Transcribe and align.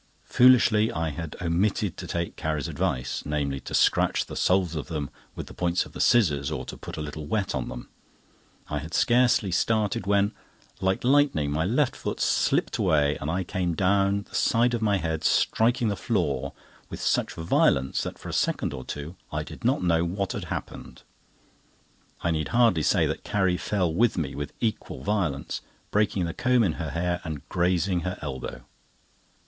Foolishly, 0.25 0.91
I 0.91 1.11
had 1.11 1.35
omitted 1.43 1.95
to 1.97 2.07
take 2.07 2.35
Carrie's 2.35 2.67
advice; 2.67 3.21
namely, 3.23 3.59
to 3.59 3.75
scratch 3.75 4.25
the 4.25 4.35
soles 4.35 4.73
of 4.73 4.87
them 4.87 5.11
with 5.35 5.45
the 5.45 5.53
points 5.53 5.85
of 5.85 5.91
the 5.93 6.01
scissors 6.01 6.49
or 6.49 6.65
to 6.65 6.75
put 6.75 6.97
a 6.97 7.03
little 7.03 7.27
wet 7.27 7.53
on 7.53 7.69
them. 7.69 7.87
I 8.67 8.79
had 8.79 8.95
scarcely 8.95 9.51
started 9.51 10.07
when, 10.07 10.31
like 10.79 11.03
lightning, 11.03 11.51
my 11.51 11.65
left 11.65 11.95
foot 11.95 12.19
slipped 12.19 12.79
away 12.79 13.15
and 13.21 13.29
I 13.29 13.43
came 13.43 13.75
down, 13.75 14.23
the 14.23 14.33
side 14.33 14.73
of 14.73 14.81
my 14.81 14.97
head 14.97 15.23
striking 15.23 15.89
the 15.89 15.95
floor 15.95 16.53
with 16.89 16.99
such 16.99 17.33
violence 17.35 18.01
that 18.01 18.17
for 18.17 18.27
a 18.29 18.33
second 18.33 18.73
or 18.73 18.83
two 18.83 19.15
I 19.31 19.43
did 19.43 19.63
not 19.63 19.83
know 19.83 20.03
what 20.03 20.31
had 20.31 20.45
happened. 20.45 21.03
I 22.21 22.31
needly 22.31 22.47
hardly 22.47 22.81
say 22.81 23.05
that 23.05 23.23
Carrie 23.23 23.55
fell 23.55 23.93
with 23.93 24.17
me 24.17 24.33
with 24.33 24.51
equal 24.59 25.03
violence, 25.03 25.61
breaking 25.91 26.25
the 26.25 26.33
comb 26.33 26.63
in 26.63 26.73
her 26.81 26.89
hair 26.89 27.21
and 27.23 27.47
grazing 27.49 27.99
her 27.99 28.17
elbow. 28.23 28.63